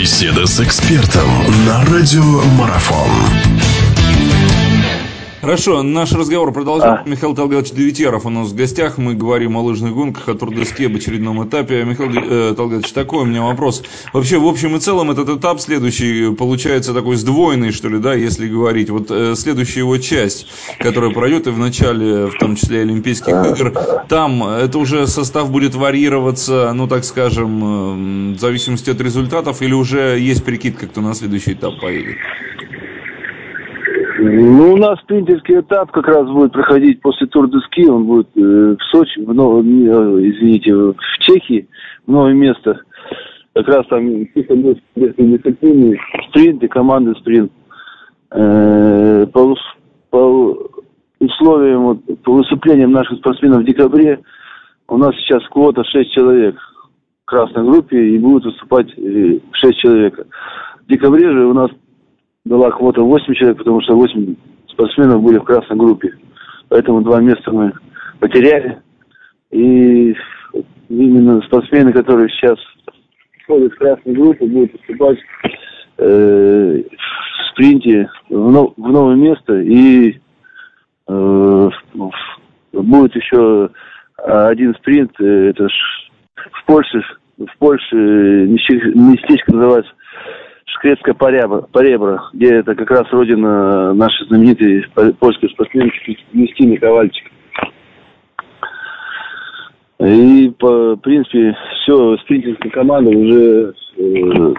Беседа 0.00 0.46
с 0.46 0.58
экспертом 0.60 1.28
на 1.66 1.84
радиомарафон. 1.84 3.10
Хорошо, 5.40 5.82
наш 5.82 6.12
разговор 6.12 6.52
продолжается. 6.52 7.02
А. 7.06 7.08
Михаил 7.08 7.34
Талгатович 7.34 7.72
Девятьяров 7.72 8.26
у 8.26 8.30
нас 8.30 8.48
в 8.48 8.54
гостях. 8.54 8.98
Мы 8.98 9.14
говорим 9.14 9.56
о 9.56 9.62
лыжных 9.62 9.94
гонках, 9.94 10.28
о 10.28 10.34
турдеске, 10.34 10.86
об 10.86 10.96
очередном 10.96 11.42
этапе. 11.48 11.82
Михаил 11.84 12.10
э, 12.12 12.54
Талгатович, 12.54 12.92
такой 12.92 13.22
у 13.22 13.24
меня 13.24 13.42
вопрос. 13.42 13.82
Вообще, 14.12 14.38
в 14.38 14.46
общем 14.46 14.76
и 14.76 14.80
целом, 14.80 15.10
этот 15.10 15.30
этап 15.30 15.60
следующий 15.60 16.34
получается 16.34 16.92
такой 16.92 17.16
сдвоенный, 17.16 17.72
что 17.72 17.88
ли, 17.88 17.98
да, 17.98 18.12
если 18.12 18.48
говорить. 18.48 18.90
Вот 18.90 19.10
э, 19.10 19.34
следующая 19.34 19.80
его 19.80 19.96
часть, 19.96 20.46
которая 20.78 21.10
пройдет 21.10 21.46
и 21.46 21.50
в 21.50 21.58
начале, 21.58 22.26
в 22.26 22.34
том 22.38 22.56
числе, 22.56 22.82
Олимпийских 22.82 23.32
игр, 23.32 23.72
там 24.10 24.44
это 24.44 24.78
уже 24.78 25.06
состав 25.06 25.50
будет 25.50 25.74
варьироваться, 25.74 26.70
ну, 26.74 26.86
так 26.86 27.02
скажем, 27.02 28.34
э, 28.34 28.36
в 28.36 28.40
зависимости 28.40 28.90
от 28.90 29.00
результатов, 29.00 29.62
или 29.62 29.72
уже 29.72 30.18
есть 30.18 30.44
прикидка, 30.44 30.86
кто 30.86 31.00
на 31.00 31.14
следующий 31.14 31.54
этап 31.54 31.80
поедет? 31.80 32.16
Ну, 34.22 34.74
у 34.74 34.76
нас 34.76 34.98
спринтерский 35.00 35.60
этап 35.60 35.90
как 35.92 36.06
раз 36.06 36.28
будет 36.28 36.52
проходить 36.52 37.00
после 37.00 37.26
Тур 37.26 37.48
де 37.50 37.58
Ски. 37.60 37.88
Он 37.88 38.04
будет 38.04 38.28
э, 38.36 38.76
в 38.78 38.82
Сочи, 38.90 39.20
в 39.20 39.32
нов... 39.32 39.64
Э, 39.64 39.68
извините, 39.68 40.74
в 40.74 40.96
Чехии, 41.20 41.66
в 42.06 42.12
новое 42.12 42.34
место. 42.34 42.80
Как 43.54 43.66
раз 43.68 43.86
там 43.88 44.26
чисто 44.34 44.54
будет 44.56 44.78
дисциплины, 44.94 45.98
спринт 46.28 46.62
и 46.62 46.68
команды 46.68 47.14
спринт. 47.20 47.50
Э, 48.32 49.26
по, 49.32 49.56
по 50.10 50.70
условиям, 51.18 51.82
вот, 51.84 52.22
по 52.22 52.32
выступлениям 52.32 52.92
наших 52.92 53.18
спортсменов 53.18 53.62
в 53.62 53.66
декабре 53.66 54.20
у 54.88 54.98
нас 54.98 55.14
сейчас 55.16 55.42
квота 55.48 55.82
6 55.82 56.12
человек 56.12 56.56
в 57.22 57.24
красной 57.24 57.64
группе 57.64 57.96
и 57.96 58.18
будут 58.18 58.44
выступать 58.44 58.90
6 58.90 58.98
э, 58.98 59.72
человек. 59.78 60.26
В 60.84 60.90
декабре 60.90 61.30
же 61.30 61.46
у 61.46 61.54
нас 61.54 61.70
была 62.50 62.72
квота 62.72 63.00
8 63.00 63.32
человек, 63.34 63.58
потому 63.58 63.80
что 63.80 63.94
8 63.94 64.34
спортсменов 64.70 65.22
были 65.22 65.38
в 65.38 65.44
красной 65.44 65.76
группе. 65.76 66.12
Поэтому 66.68 67.00
два 67.00 67.20
места 67.20 67.52
мы 67.52 67.72
потеряли. 68.18 68.78
И 69.52 70.16
именно 70.88 71.40
спортсмены, 71.42 71.92
которые 71.92 72.28
сейчас 72.28 72.58
входят 73.44 73.72
в 73.72 73.78
красную 73.78 74.20
группу, 74.20 74.46
будут 74.48 74.72
выступать 74.72 75.18
э, 75.98 76.82
в 76.82 77.50
спринте 77.52 78.10
в, 78.28 78.50
нов, 78.50 78.72
в 78.76 78.90
новое 78.90 79.14
место. 79.14 79.60
И 79.60 80.18
э, 81.06 81.70
будет 82.72 83.14
еще 83.14 83.70
один 84.16 84.74
спринт, 84.74 85.12
э, 85.20 85.50
это 85.50 85.68
ж 85.68 85.72
в 86.34 86.66
Польше, 86.66 87.00
в 87.38 87.58
Польше 87.58 87.94
местечко 87.94 89.54
называется 89.54 89.92
Шкрецкая 90.80 91.12
Поребра, 91.12 91.60
Поребра, 91.72 92.30
где 92.32 92.54
это 92.54 92.74
как 92.74 92.90
раз 92.90 93.06
родина 93.10 93.92
нашей 93.92 94.26
знаменитой 94.28 94.86
польской 95.18 95.50
спортсменки 95.50 96.16
Кристины 96.32 96.78
Ковальчик. 96.78 97.30
И, 99.98 100.50
по, 100.58 100.94
в 100.94 101.00
принципе, 101.00 101.54
все, 101.82 102.16
спринтерская 102.18 102.72
команда 102.72 103.10
уже, 103.10 103.74
э, 103.98 104.54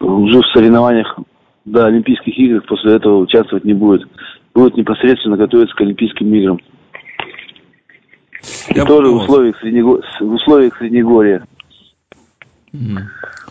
уже 0.00 0.40
в 0.40 0.46
соревнованиях 0.52 1.18
до 1.64 1.86
Олимпийских 1.86 2.36
игр 2.38 2.60
после 2.68 2.96
этого 2.96 3.20
участвовать 3.20 3.64
не 3.64 3.72
будет. 3.72 4.06
Будет 4.54 4.76
непосредственно 4.76 5.38
готовиться 5.38 5.74
к 5.74 5.80
Олимпийским 5.80 6.34
играм. 6.34 6.60
Я 8.68 8.84
тоже 8.84 9.08
в 9.08 9.22
условиях, 9.22 9.58
Среднего... 9.60 10.02
в 10.20 10.34
условиях 10.34 10.76
Среднегорья. 10.76 11.46
Mm. 12.74 12.98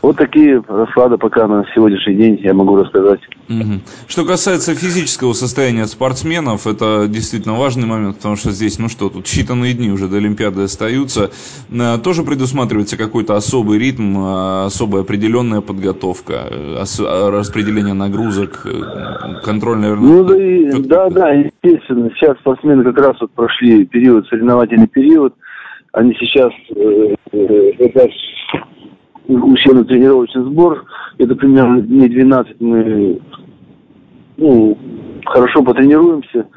Вот 0.02 0.18
такие 0.18 0.64
расклады 0.68 1.18
пока 1.18 1.48
на 1.48 1.64
сегодняшний 1.76 2.16
день 2.16 2.40
я 2.42 2.54
могу 2.54 2.76
рассказать. 2.76 3.20
Угу. 3.50 3.82
Что 4.08 4.26
касается 4.26 4.74
физического 4.74 5.34
состояния 5.34 5.86
спортсменов, 5.86 6.66
это 6.66 7.08
действительно 7.08 7.56
важный 7.56 7.88
момент, 7.88 8.18
потому 8.18 8.36
что 8.36 8.52
здесь, 8.52 8.80
ну 8.80 8.90
что, 8.90 9.10
тут 9.10 9.26
считанные 9.26 9.74
дни 9.74 9.92
уже 9.92 10.08
до 10.08 10.18
Олимпиады 10.18 10.64
остаются. 10.64 11.30
Э, 11.70 11.98
тоже 12.04 12.24
предусматривается 12.24 12.98
какой-то 12.98 13.36
особый 13.36 13.78
ритм, 13.78 14.18
э, 14.18 14.66
особая 14.66 15.04
определенная 15.04 15.62
подготовка, 15.62 16.48
э, 16.50 17.30
распределение 17.30 17.94
нагрузок, 17.94 18.66
контроль, 19.44 19.78
наверное. 19.78 20.10
Ну 20.10 20.24
да, 20.24 20.44
и, 20.44 20.84
да, 20.84 21.10
да, 21.10 21.30
естественно. 21.32 22.10
Сейчас 22.16 22.38
спортсмены 22.40 22.84
как 22.84 22.98
раз 22.98 23.18
вот 23.22 23.32
прошли 23.32 23.86
период, 23.86 24.28
соревновательный 24.28 24.88
период. 24.88 25.36
Они 25.94 26.16
сейчас 26.20 26.52
э, 26.76 27.16
э, 27.34 27.72
тренировочный 29.86 30.44
сбор. 30.44 30.86
Это 31.18 31.36
примерно 31.36 31.82
дней 31.82 32.10
12 32.10 32.62
мы 32.62 33.22
ну, 34.38 34.78
хорошо 35.26 35.64
потренируемся, 35.64 36.48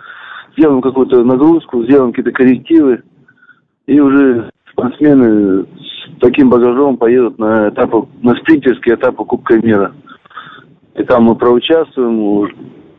сделаем 0.56 0.80
какую-то 0.80 1.22
нагрузку, 1.24 1.84
сделаем 1.84 2.12
какие-то 2.12 2.32
коррективы. 2.32 3.02
И 3.86 4.00
уже 4.00 4.50
спортсмены 4.72 5.64
с 5.64 6.20
таким 6.20 6.48
багажом 6.48 6.96
поедут 6.96 7.38
на 7.38 7.68
этапы, 7.68 8.06
на 8.22 8.34
спринтерские 8.36 8.94
этапы 8.94 9.24
Кубка 9.24 9.58
мира. 9.58 9.92
И 10.94 11.02
там 11.02 11.24
мы 11.24 11.36
проучаствуем, 11.36 12.48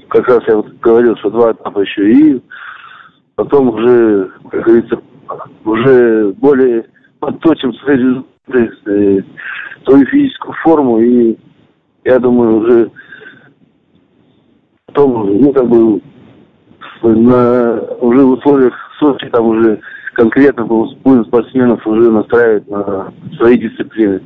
как 0.09 0.27
раз 0.27 0.43
я 0.47 0.57
вот 0.57 0.67
говорил, 0.79 1.15
что 1.17 1.31
два 1.31 1.53
этапа 1.53 1.79
еще, 1.79 2.11
и 2.11 2.41
потом 3.35 3.69
уже, 3.69 4.31
как 4.51 4.63
говорится, 4.63 4.99
уже 5.63 6.33
более 6.33 6.85
подточим 7.19 7.73
свои 7.73 7.97
результаты, 7.97 9.25
свою 9.85 10.05
физическую 10.07 10.53
форму, 10.63 10.99
и 10.99 11.37
я 12.03 12.19
думаю, 12.19 12.57
уже 12.57 12.91
потом, 14.87 15.41
ну, 15.41 15.53
как 15.53 15.67
бы, 15.67 16.01
на, 17.03 17.81
уже 18.01 18.23
в 18.23 18.31
условиях 18.31 18.73
Сочи 18.99 19.29
там 19.29 19.45
уже 19.47 19.79
конкретно 20.13 20.65
будем 20.65 21.25
спортсменов 21.25 21.85
уже 21.85 22.09
настраивать 22.09 22.69
на 22.69 23.11
свои 23.37 23.57
дисциплины. 23.57 24.21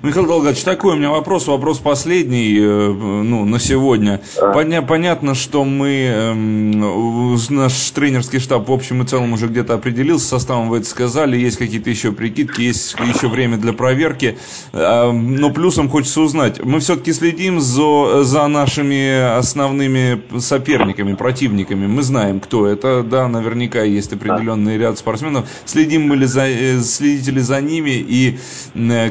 Михаил 0.00 0.26
Долгач, 0.26 0.62
такой 0.62 0.94
у 0.94 0.96
меня 0.96 1.10
вопрос, 1.10 1.48
вопрос 1.48 1.78
последний, 1.78 2.56
э, 2.56 2.92
ну, 2.92 3.44
на 3.44 3.58
сегодня. 3.58 4.20
Поня 4.54 4.80
понятно, 4.80 5.34
что 5.34 5.64
мы, 5.64 5.88
эм, 6.04 7.36
наш 7.50 7.90
тренерский 7.90 8.38
штаб 8.38 8.68
в 8.68 8.72
общем 8.72 9.02
и 9.02 9.06
целом 9.06 9.32
уже 9.32 9.48
где-то 9.48 9.74
определился, 9.74 10.28
составом 10.28 10.68
вы 10.68 10.78
это 10.78 10.86
сказали, 10.86 11.36
есть 11.36 11.56
какие-то 11.56 11.90
еще 11.90 12.12
прикидки, 12.12 12.62
есть 12.62 12.94
еще 13.12 13.26
время 13.26 13.56
для 13.56 13.72
проверки, 13.72 14.38
э, 14.72 15.10
но 15.10 15.50
плюсом 15.50 15.88
хочется 15.88 16.20
узнать, 16.20 16.64
мы 16.64 16.78
все-таки 16.78 17.12
следим 17.12 17.60
за, 17.60 18.22
за 18.22 18.46
нашими 18.46 19.36
основными 19.36 20.22
соперниками, 20.38 21.14
противниками, 21.14 21.88
мы 21.88 22.02
знаем, 22.02 22.38
кто 22.38 22.68
это, 22.68 23.02
да, 23.02 23.26
наверняка 23.26 23.82
есть 23.82 24.12
определенный 24.12 24.78
ряд 24.78 24.96
спортсменов, 24.96 25.48
следим 25.64 26.06
мы 26.06 26.14
ли 26.14 26.26
за, 26.26 26.46
э, 26.46 26.80
следите 26.82 27.32
ли 27.32 27.40
за 27.40 27.60
ними 27.60 27.90
и 27.90 28.38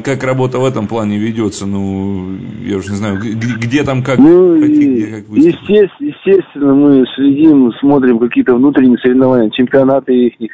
как 0.04 0.24
работа 0.24 0.60
в 0.60 0.66
этом 0.66 0.77
этом 0.78 0.88
плане 0.88 1.18
ведется? 1.18 1.66
Ну, 1.66 2.38
я 2.64 2.78
уже 2.78 2.92
не 2.92 2.98
знаю, 2.98 3.18
где, 3.18 3.84
там 3.84 4.04
как, 4.04 4.20
ну, 4.20 4.58
где, 4.60 5.08
как 5.08 5.24
естественно, 5.36 5.90
естественно, 6.00 6.74
мы 6.74 7.06
следим, 7.16 7.72
смотрим 7.80 8.20
какие-то 8.20 8.56
внутренние 8.56 8.98
соревнования, 9.00 9.50
чемпионаты 9.50 10.28
их 10.28 10.52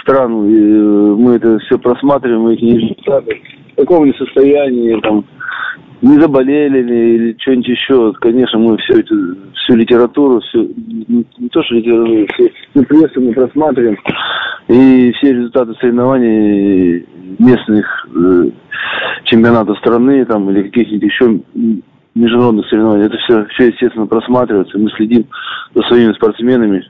стран, 0.00 0.32
э, 0.32 1.14
мы 1.16 1.34
это 1.34 1.58
все 1.58 1.78
просматриваем, 1.78 2.48
их 2.48 2.60
результаты, 2.60 3.42
в 3.72 3.76
каком 3.76 4.04
они 4.04 4.12
состоянии, 4.14 4.98
там, 5.00 5.24
не 6.00 6.18
заболели 6.18 6.82
ли 6.82 7.14
или 7.16 7.36
что-нибудь 7.38 7.68
еще. 7.68 8.12
Конечно, 8.20 8.58
мы 8.58 8.78
все 8.78 9.00
это, 9.00 9.14
всю 9.54 9.74
литературу, 9.74 10.40
все, 10.40 10.66
не, 11.08 11.24
то, 11.50 11.62
что 11.62 11.74
литературу, 11.74 12.26
все 12.34 12.82
прессу 12.84 13.20
мы 13.20 13.32
просматриваем. 13.32 13.98
И 14.68 15.12
все 15.16 15.32
результаты 15.32 15.74
соревнований 15.80 17.06
местных 17.38 18.08
э, 18.14 18.50
чемпионатов 19.30 19.78
страны 19.78 20.24
там, 20.24 20.50
или 20.50 20.64
каких-нибудь 20.64 21.02
еще 21.02 21.40
международных 22.14 22.66
соревнований, 22.66 23.06
это 23.06 23.16
все, 23.18 23.44
все, 23.46 23.66
естественно, 23.68 24.06
просматривается. 24.06 24.78
Мы 24.78 24.90
следим 24.90 25.26
за 25.74 25.82
своими 25.82 26.12
спортсменами. 26.12 26.84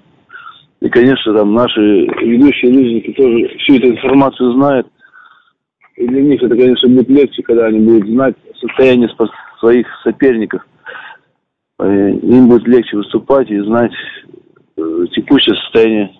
И, 0.80 0.88
конечно, 0.88 1.34
там 1.34 1.54
наши 1.54 1.80
ведущие 1.80 2.72
лыжники 2.72 3.12
тоже 3.12 3.58
всю 3.58 3.76
эту 3.76 3.88
информацию 3.88 4.52
знают. 4.52 4.86
И 5.96 6.06
для 6.06 6.22
них 6.22 6.42
это, 6.42 6.54
конечно, 6.54 6.88
будет 6.88 7.08
легче, 7.08 7.42
когда 7.42 7.66
они 7.66 7.80
будут 7.80 8.08
знать 8.08 8.36
состояние 8.60 9.10
своих 9.58 9.86
соперников. 10.04 10.64
Им 11.80 12.48
будет 12.48 12.66
легче 12.66 12.96
выступать 12.96 13.50
и 13.50 13.58
знать 13.60 13.92
э, 14.76 15.04
текущее 15.14 15.56
состояние 15.56 16.10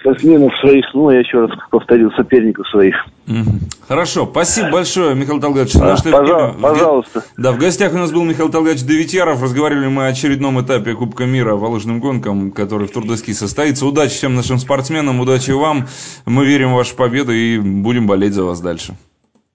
спортсменов 0.00 0.52
своих, 0.60 0.84
ну, 0.94 1.10
я 1.10 1.20
еще 1.20 1.40
раз 1.40 1.50
повторил, 1.70 2.10
соперников 2.12 2.68
своих. 2.68 2.94
Хорошо, 3.86 4.28
спасибо 4.30 4.70
большое, 4.70 5.14
Михаил 5.14 5.40
Толгаевич. 5.40 5.76
А, 5.76 5.96
пожалуйста, 5.96 6.56
пожалуйста. 6.60 7.24
Да, 7.36 7.52
в 7.52 7.58
гостях 7.58 7.92
у 7.92 7.96
нас 7.96 8.10
был 8.10 8.24
Михаил 8.24 8.48
Толгаевич 8.48 8.84
Давитьяров. 8.84 9.42
Разговаривали 9.42 9.88
мы 9.88 10.06
о 10.06 10.08
очередном 10.08 10.60
этапе 10.60 10.94
Кубка 10.94 11.24
мира 11.24 11.56
по 11.56 11.66
лыжным 11.66 12.00
гонкам, 12.00 12.50
который 12.52 12.88
в 12.88 12.92
Турдоски 12.92 13.32
состоится. 13.32 13.86
Удачи 13.86 14.14
всем 14.14 14.34
нашим 14.34 14.58
спортсменам, 14.58 15.20
удачи 15.20 15.50
вам. 15.50 15.86
Мы 16.26 16.46
верим 16.46 16.72
в 16.72 16.76
вашу 16.76 16.96
победу 16.96 17.32
и 17.32 17.58
будем 17.58 18.06
болеть 18.06 18.34
за 18.34 18.44
вас 18.44 18.60
дальше. 18.60 18.94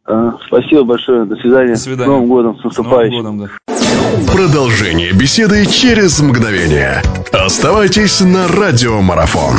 А, 0.05 0.33
спасибо 0.47 0.83
большое. 0.83 1.25
До 1.25 1.35
свидания. 1.35 1.73
До 1.73 1.79
свидания. 1.79 2.05
С 2.05 2.07
Новым 2.07 2.27
годом. 2.27 2.59
С 2.59 2.63
наступающим. 2.63 3.23
Новым 3.23 3.37
годом, 3.39 3.49
да. 3.67 4.33
Продолжение 4.33 5.11
беседы 5.13 5.65
через 5.65 6.19
мгновение. 6.19 7.01
Оставайтесь 7.31 8.21
на 8.21 8.47
радиомарафон. 8.47 9.55